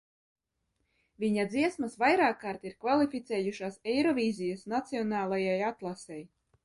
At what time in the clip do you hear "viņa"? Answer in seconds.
1.23-1.43